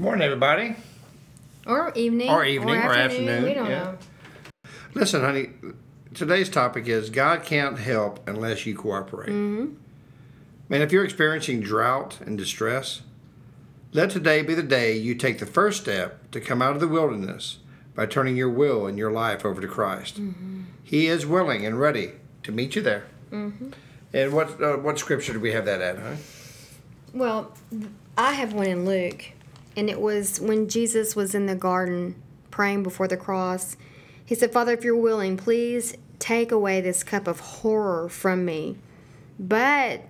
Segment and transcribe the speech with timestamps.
[0.00, 0.76] Morning, everybody.
[1.66, 2.30] Or evening.
[2.30, 3.82] Or evening, or afternoon, We don't yeah.
[3.84, 3.98] know.
[4.94, 5.50] Listen, honey,
[6.14, 9.28] today's topic is God can't help unless you cooperate.
[9.30, 9.74] Mm-hmm.
[10.68, 13.02] Man, if you're experiencing drought and distress,
[13.92, 16.88] let today be the day you take the first step to come out of the
[16.88, 17.58] wilderness
[17.94, 20.20] by turning your will and your life over to Christ.
[20.20, 20.64] Mhm.
[20.82, 22.12] He is willing and ready
[22.44, 23.04] to meet you there.
[23.32, 23.72] Mhm.
[24.12, 26.14] And what uh, what scripture do we have that at, huh?
[27.12, 27.52] Well,
[28.16, 29.24] I have one in Luke,
[29.76, 33.76] and it was when Jesus was in the garden praying before the cross.
[34.24, 38.76] He said, Father, if you're willing, please take away this cup of horror from me.
[39.38, 40.02] But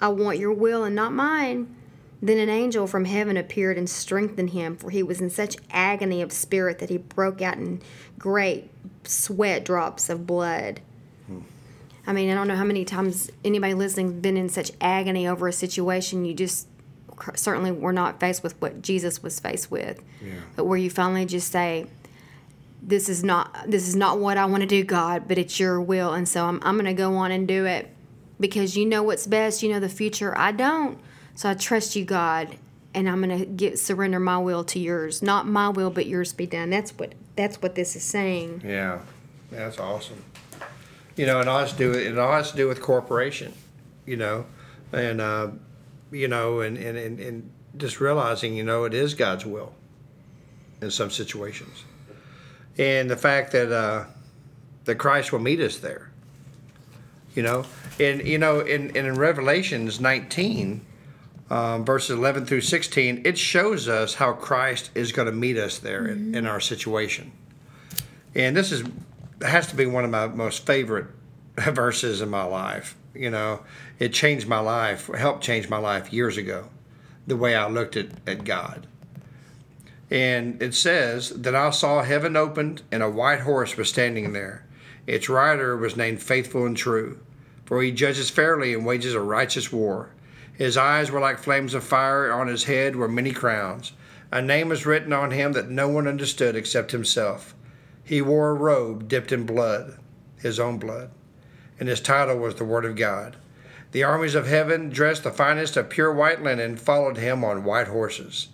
[0.00, 1.74] I want your will and not mine.
[2.22, 6.22] Then an angel from heaven appeared and strengthened him, for he was in such agony
[6.22, 7.82] of spirit that he broke out in
[8.18, 8.70] great
[9.04, 10.80] sweat drops of blood.
[11.26, 11.40] Hmm.
[12.06, 15.28] I mean, I don't know how many times anybody listening has been in such agony
[15.28, 16.24] over a situation.
[16.24, 16.68] You just
[17.34, 20.32] certainly were not faced with what Jesus was faced with, Yeah.
[20.54, 21.86] but where you finally just say,
[22.82, 25.80] "This is not this is not what I want to do, God, but it's Your
[25.80, 27.88] will," and so I'm I'm going to go on and do it
[28.38, 29.62] because you know what's best.
[29.62, 30.36] You know the future.
[30.36, 30.98] I don't,
[31.34, 32.56] so I trust you, God,
[32.94, 36.32] and I'm going to get surrender my will to Yours, not my will, but Yours
[36.32, 36.70] be done.
[36.70, 38.62] That's what that's what this is saying.
[38.64, 39.00] Yeah,
[39.50, 40.22] that's awesome.
[41.16, 43.52] You know, and all has to do it all has to do with corporation.
[44.04, 44.46] You know,
[44.92, 45.48] and uh,
[46.10, 49.74] you know, and, and, and, and just realizing, you know, it is God's will
[50.80, 51.84] in some situations,
[52.78, 54.04] and the fact that uh,
[54.84, 56.10] that Christ will meet us there.
[57.34, 57.64] You know,
[58.00, 60.84] and you know, in, in Revelations nineteen.
[61.48, 65.78] Um, verses 11 through 16, it shows us how Christ is going to meet us
[65.78, 67.30] there in, in our situation.
[68.34, 68.82] And this is
[69.42, 71.06] has to be one of my most favorite
[71.56, 72.96] verses in my life.
[73.16, 73.60] You know,
[73.98, 76.68] it changed my life, helped change my life years ago,
[77.26, 78.86] the way I looked at, at God.
[80.10, 84.64] And it says that I saw heaven opened and a white horse was standing there.
[85.06, 87.18] Its rider was named Faithful and True,
[87.64, 90.10] for he judges fairly and wages a righteous war.
[90.52, 93.92] His eyes were like flames of fire, on his head were many crowns.
[94.32, 97.54] A name was written on him that no one understood except himself.
[98.02, 99.98] He wore a robe dipped in blood,
[100.40, 101.10] his own blood,
[101.78, 103.36] and his title was the Word of God.
[103.92, 107.88] The armies of heaven, dressed the finest of pure white linen, followed him on white
[107.88, 108.48] horses.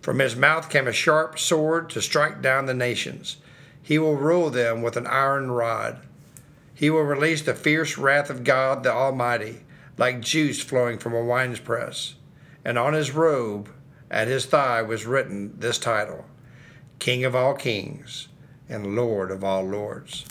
[0.00, 3.36] From his mouth came a sharp sword to strike down the nations.
[3.82, 6.00] He will rule them with an iron rod.
[6.74, 9.60] He will release the fierce wrath of God the Almighty,
[9.96, 12.14] like juice flowing from a winepress.
[12.64, 13.68] And on his robe,
[14.10, 16.24] at his thigh, was written this title
[16.98, 18.28] King of all kings
[18.68, 20.24] and Lord of all lords.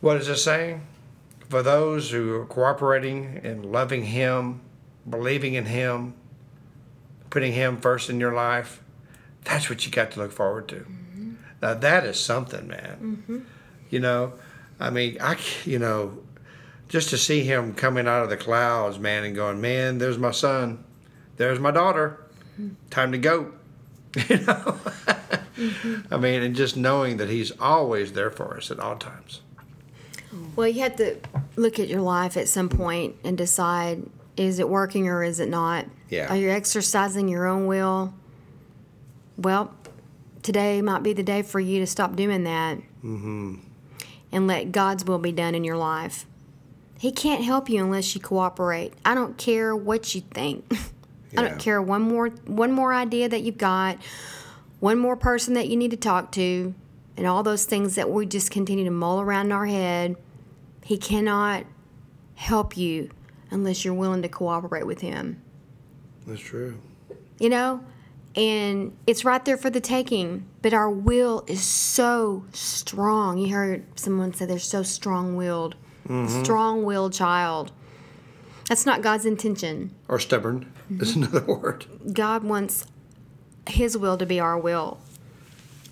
[0.00, 0.86] What is it saying?
[1.48, 4.60] For those who are cooperating and loving Him,
[5.08, 6.14] believing in Him,
[7.30, 8.82] putting Him first in your life,
[9.44, 10.76] that's what you got to look forward to.
[10.76, 11.34] Mm-hmm.
[11.62, 12.96] Now, that is something, man.
[13.28, 13.38] Mm-hmm.
[13.90, 14.32] You know,
[14.80, 16.18] I mean, I, you know,
[16.88, 20.32] just to see Him coming out of the clouds, man, and going, man, there's my
[20.32, 20.84] son,
[21.36, 22.20] there's my daughter,
[22.60, 22.74] mm-hmm.
[22.90, 23.52] time to go.
[24.28, 24.78] You know?
[26.10, 29.42] I mean, and just knowing that He's always there for us at all times.
[30.56, 31.16] Well, you have to
[31.56, 34.02] look at your life at some point and decide
[34.36, 35.86] is it working or is it not?
[36.10, 36.28] Yeah.
[36.32, 38.12] Are you exercising your own will?
[39.36, 39.74] Well,
[40.42, 43.56] today might be the day for you to stop doing that Mm-hmm.
[44.32, 46.26] and let God's will be done in your life.
[46.98, 48.94] He can't help you unless you cooperate.
[49.04, 50.64] I don't care what you think.
[51.36, 53.98] I don't care one more one more idea that you've got,
[54.80, 56.74] one more person that you need to talk to,
[57.16, 60.16] and all those things that we just continue to mull around in our head.
[60.86, 61.64] He cannot
[62.36, 63.10] help you
[63.50, 65.42] unless you're willing to cooperate with him.
[66.28, 66.78] That's true.
[67.40, 67.84] You know?
[68.36, 70.46] And it's right there for the taking.
[70.62, 73.36] But our will is so strong.
[73.38, 75.74] You heard someone say they're so strong willed.
[76.08, 76.44] Mm-hmm.
[76.44, 77.72] Strong willed child.
[78.68, 79.92] That's not God's intention.
[80.06, 81.24] Or stubborn is mm-hmm.
[81.24, 81.86] another word.
[82.12, 82.86] God wants
[83.68, 85.00] His will to be our will.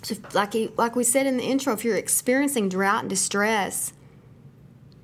[0.03, 3.93] So, like he, like we said in the intro, if you're experiencing drought and distress,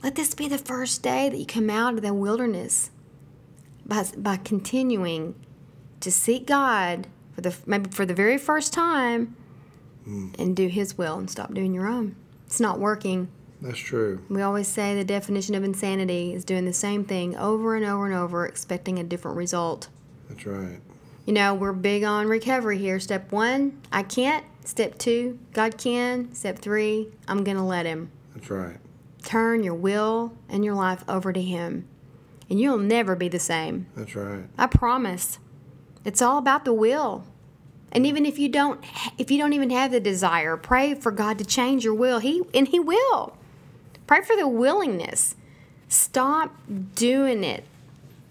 [0.02, 2.91] let this be the first day that you come out of the wilderness
[3.87, 5.35] by by continuing
[6.00, 9.37] to seek God for the maybe for the very first time
[10.06, 10.38] mm.
[10.38, 12.17] and do His will and stop doing your own.
[12.47, 13.29] It's not working.
[13.61, 14.25] That's true.
[14.31, 18.06] We always say the definition of insanity is doing the same thing over and over
[18.06, 19.88] and over, expecting a different result.
[20.29, 20.81] That's right.
[21.26, 22.99] You know, we're big on recovery here.
[22.99, 24.44] Step one, I can't.
[24.64, 26.32] Step two, God can.
[26.35, 28.11] Step three, I'm going to let Him.
[28.35, 28.79] That's right.
[29.30, 31.86] Turn your will and your life over to Him,
[32.48, 33.86] and you'll never be the same.
[33.94, 34.42] That's right.
[34.58, 35.38] I promise.
[36.04, 37.22] It's all about the will.
[37.92, 38.84] And even if you don't
[39.18, 42.18] if you don't even have the desire, pray for God to change your will.
[42.18, 43.36] He and he will.
[44.08, 45.36] Pray for the willingness.
[45.86, 46.52] Stop
[46.96, 47.62] doing it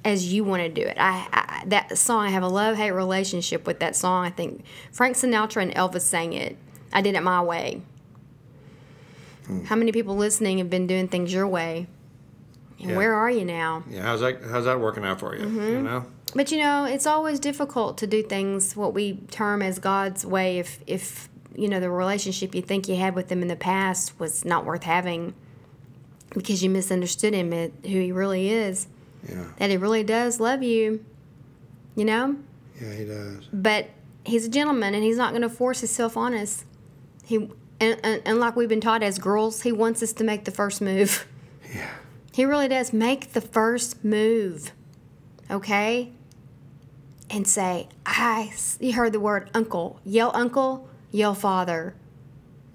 [0.03, 0.97] as you want to do it.
[0.99, 4.25] I, I that song I have a love-hate relationship with that song.
[4.25, 6.57] I think Frank Sinatra and Elvis sang it.
[6.91, 7.83] I did it my way.
[9.65, 11.87] How many people listening have been doing things your way?
[12.79, 12.97] And Yeah.
[12.97, 13.83] where are you now?
[13.89, 14.03] Yeah.
[14.03, 14.41] How's that?
[14.49, 15.41] How's that working out for you?
[15.41, 15.83] You mm-hmm.
[15.83, 16.05] know.
[16.35, 20.59] But you know, it's always difficult to do things what we term as God's way
[20.59, 24.17] if if you know the relationship you think you had with him in the past
[24.19, 25.33] was not worth having
[26.33, 28.87] because you misunderstood him at who he really is.
[29.27, 29.45] Yeah.
[29.57, 31.03] That he really does love you.
[31.95, 32.37] You know?
[32.79, 33.45] Yeah, he does.
[33.51, 33.89] But
[34.23, 36.65] he's a gentleman and he's not going to force himself on us.
[37.25, 37.49] He
[37.79, 40.51] and, and, and like we've been taught as girls, he wants us to make the
[40.51, 41.27] first move.
[41.73, 41.89] Yeah.
[42.33, 42.93] He really does.
[42.93, 44.71] Make the first move.
[45.51, 46.11] Okay?
[47.29, 49.99] And say, I, you heard the word uncle.
[50.03, 51.95] Yell uncle, yell father.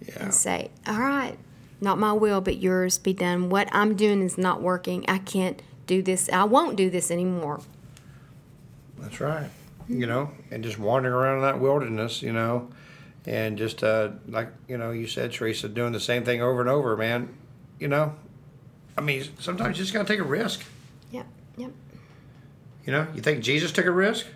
[0.06, 0.24] Yeah.
[0.24, 1.36] And say, all right,
[1.80, 3.48] not my will, but yours be done.
[3.48, 5.04] What I'm doing is not working.
[5.08, 6.28] I can't do this.
[6.32, 7.60] I won't do this anymore.
[8.98, 9.50] That's right.
[9.88, 12.70] You know, and just wandering around in that wilderness, you know,
[13.26, 16.68] and just uh, like you know, you said, Teresa, doing the same thing over and
[16.70, 17.34] over, man.
[17.78, 18.14] You know,
[18.96, 20.62] I mean, sometimes you just gotta take a risk.
[21.10, 21.26] Yep,
[21.56, 21.70] yep.
[22.86, 24.26] You know, you think Jesus took a risk?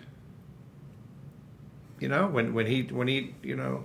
[1.99, 3.83] You know, when when he when he you know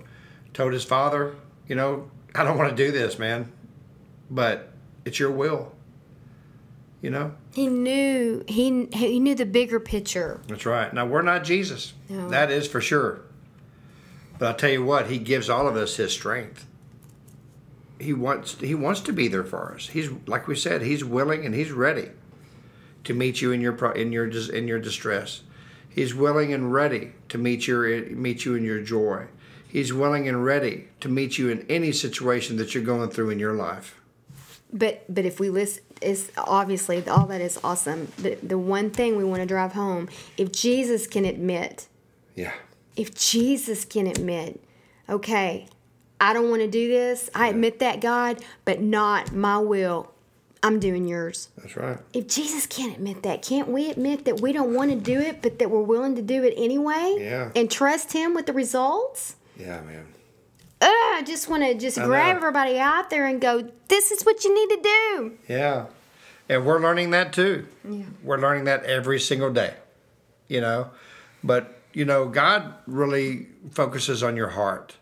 [0.53, 1.35] told his father,
[1.67, 3.51] you know, I don't want to do this, man,
[4.29, 4.71] but
[5.03, 5.71] it's your will.
[7.01, 10.41] You know, He knew he he knew the bigger picture.
[10.47, 10.91] That's right.
[10.91, 11.93] Now we're not Jesus.
[12.09, 12.29] No.
[12.29, 13.21] That is for sure.
[14.37, 16.65] But I'll tell you what, he gives all of us his strength.
[17.99, 19.87] He wants he wants to be there for us.
[19.87, 22.09] He's like we said, he's willing and he's ready
[23.05, 25.43] to meet you in your in your in your distress.
[25.89, 29.27] He's willing and ready to meet your meet you in your joy.
[29.65, 33.39] He's willing and ready to meet you in any situation that you're going through in
[33.39, 33.99] your life.
[34.73, 38.09] But but if we list is obviously all that is awesome.
[38.21, 41.87] But the one thing we want to drive home, if Jesus can admit,
[42.35, 42.53] Yeah.
[42.95, 44.63] If Jesus can admit,
[45.09, 45.67] okay,
[46.19, 47.29] I don't want to do this.
[47.35, 50.11] I admit that God, but not my will.
[50.63, 51.49] I'm doing yours.
[51.57, 51.99] That's right.
[52.13, 55.43] If Jesus can't admit that, can't we admit that we don't want to do it,
[55.43, 57.17] but that we're willing to do it anyway?
[57.19, 57.51] Yeah.
[57.55, 59.35] And trust Him with the results?
[59.59, 60.07] Yeah, man.
[60.81, 62.37] Ugh, I just want to just I grab know.
[62.37, 65.37] everybody out there and go, this is what you need to do.
[65.47, 65.85] Yeah.
[66.49, 67.67] And we're learning that too.
[67.87, 68.05] Yeah.
[68.23, 69.75] We're learning that every single day,
[70.47, 70.89] you know.
[71.43, 74.97] But, you know, God really focuses on your heart.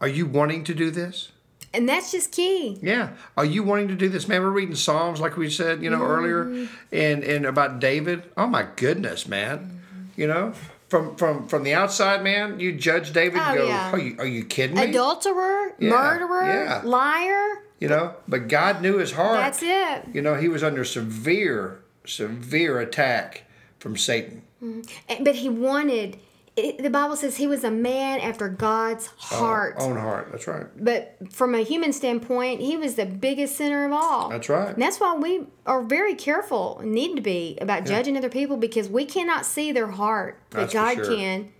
[0.00, 1.30] Are you wanting to do this?
[1.72, 2.76] And that's just key.
[2.82, 3.10] Yeah.
[3.36, 4.26] Are you wanting to do this?
[4.26, 6.10] Man, we're reading Psalms like we said, you know, mm-hmm.
[6.10, 8.24] earlier and, and about David.
[8.36, 9.58] Oh my goodness, man.
[9.58, 10.20] Mm-hmm.
[10.20, 10.52] You know?
[10.88, 13.90] From from from the outside, man, you judge David and Oh, go, yeah.
[13.90, 14.82] are, you, are you kidding me?
[14.82, 16.82] Adulterer, Yeah, murderer, yeah.
[16.84, 17.62] liar.
[17.80, 18.14] You know?
[18.28, 19.38] But God knew his heart.
[19.38, 20.14] That's it.
[20.14, 23.44] You know, he was under severe, severe attack
[23.84, 24.40] from Satan.
[24.62, 24.80] Mm-hmm.
[25.10, 26.16] And- But he wanted,
[26.56, 29.74] it, the Bible says he was a man after God's uh, heart.
[29.78, 30.28] Own heart.
[30.32, 30.64] That's right.
[30.82, 34.30] But from a human standpoint, he was the biggest sinner of all.
[34.30, 34.72] That's right.
[34.72, 38.88] And that's why we are very careful, need to be, about judging other people because
[38.88, 41.04] we cannot see their heart, but God sure.
[41.04, 41.52] can.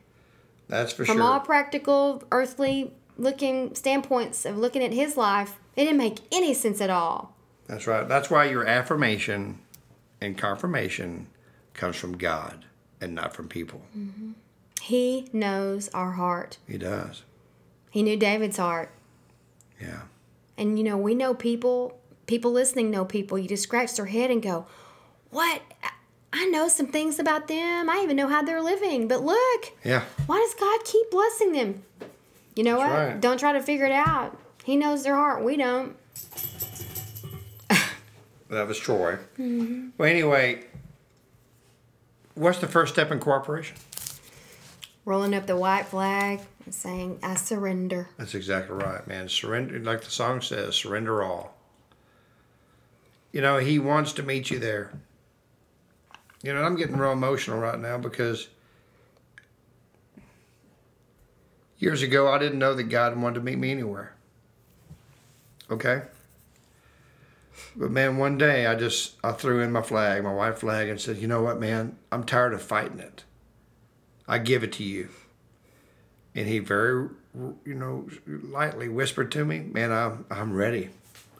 [0.68, 1.22] That's for From sure.
[1.24, 6.54] From all practical, earthly looking standpoints of looking at his life, it didn't make any
[6.54, 7.36] sense at all.
[7.66, 8.08] That's right.
[8.08, 9.58] That's why your affirmation
[10.22, 11.26] and confirmation
[11.74, 12.64] comes from God
[13.00, 13.82] and not from people.
[13.96, 14.32] Mm-hmm.
[14.80, 16.58] He knows our heart.
[16.66, 17.22] He does.
[17.90, 18.90] He knew David's heart.
[19.80, 20.02] Yeah.
[20.56, 23.38] And you know, we know people, people listening know people.
[23.38, 24.66] You just scratch their head and go,
[25.30, 25.62] What?
[25.82, 25.90] I-
[26.50, 27.90] know some things about them.
[27.90, 29.08] I even know how they're living.
[29.08, 30.04] But look, Yeah.
[30.26, 31.82] why does God keep blessing them?
[32.54, 32.98] You know That's what?
[32.98, 33.20] right.
[33.20, 34.38] Don't try to figure it out.
[34.62, 35.42] He knows their heart.
[35.42, 35.96] We don't.
[38.50, 39.16] That was Troy.
[39.38, 39.88] Mm-hmm.
[39.98, 40.64] Well, anyway,
[42.34, 43.76] What's the first step in cooperation?
[45.04, 48.08] Rolling up the white flag and saying, I surrender.
[48.16, 49.28] That's exactly right, man.
[49.28, 51.54] Surrender, like the song says, surrender all.
[53.32, 54.92] You know, he wants to meet you there.
[56.42, 58.48] You know, I'm getting real emotional right now because
[61.78, 64.14] years ago I didn't know that God wanted to meet me anywhere.
[65.70, 66.02] Okay?
[67.76, 71.00] But man, one day I just I threw in my flag, my white flag, and
[71.00, 71.96] said, "You know what, man?
[72.10, 73.24] I'm tired of fighting it.
[74.26, 75.08] I give it to you."
[76.34, 77.10] And he very,
[77.64, 80.90] you know, lightly whispered to me, "Man, I'm I'm ready.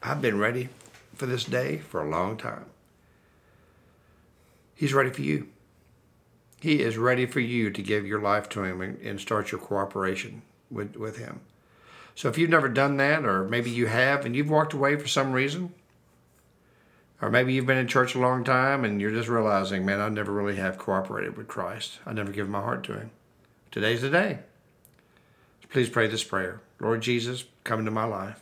[0.02, 0.68] I've been ready
[1.14, 2.66] for this day for a long time."
[4.74, 5.48] He's ready for you.
[6.60, 9.60] He is ready for you to give your life to him and, and start your
[9.60, 11.40] cooperation with, with him.
[12.14, 15.06] So if you've never done that, or maybe you have and you've walked away for
[15.06, 15.74] some reason,
[17.22, 20.08] or maybe you've been in church a long time and you're just realizing, man, I
[20.08, 21.98] never really have cooperated with Christ.
[22.04, 23.10] I never given my heart to him.
[23.70, 24.40] Today's the day.
[25.68, 26.60] Please pray this prayer.
[26.78, 28.40] Lord Jesus, come into my life.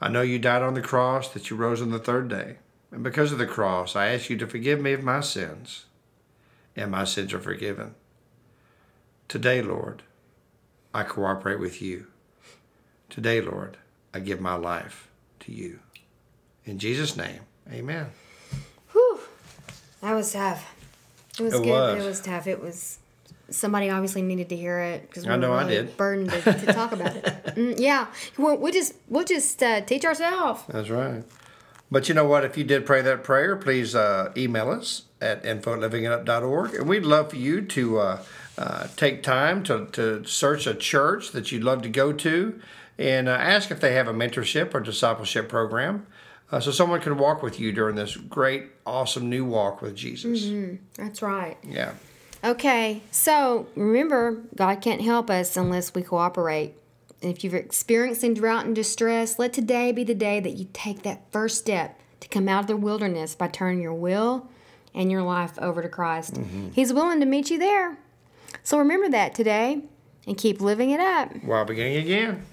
[0.00, 2.56] I know you died on the cross, that you rose on the third day.
[2.92, 5.86] And because of the cross, I ask you to forgive me of my sins,
[6.76, 7.94] and my sins are forgiven.
[9.28, 10.02] Today, Lord,
[10.94, 12.06] I cooperate with you.
[13.08, 13.76] Today, Lord,
[14.14, 15.08] I give my life
[15.40, 15.80] to you.
[16.64, 17.40] In Jesus' name,
[17.72, 18.06] amen.
[18.92, 19.20] Whew.
[20.00, 20.74] That was tough.
[21.38, 22.04] It was It good, but was.
[22.04, 22.46] it was tough.
[22.46, 22.98] It was
[23.50, 25.96] somebody obviously needed to hear it because we I know were I did.
[25.96, 27.24] burdened to, to talk about it.
[27.50, 28.06] Mm, yeah,
[28.38, 30.62] we'll, we just we'll just uh, teach ourselves.
[30.68, 31.24] That's right.
[31.90, 32.44] But you know what?
[32.44, 36.74] If you did pray that prayer, please uh, email us at info at livingitup.org.
[36.74, 38.22] And we'd love for you to uh,
[38.56, 42.60] uh, take time to, to search a church that you'd love to go to
[42.96, 46.06] and uh, ask if they have a mentorship or discipleship program
[46.52, 50.50] uh, so someone can walk with you during this great, awesome new walk with Jesus.
[50.94, 51.56] That's right.
[51.62, 51.94] Yeah.
[52.42, 56.74] Okay, so remember, God can't help us unless we cooperate.
[57.22, 61.02] And if you're experiencing drought and distress, let today be the day that you take
[61.02, 64.48] that first step to come out of the wilderness by turning your will
[64.94, 66.38] and your life over to Christ.
[66.72, 67.98] He's willing to meet you there.
[68.62, 69.82] So remember that today
[70.26, 71.30] and keep living it up.
[71.44, 72.46] While beginning again.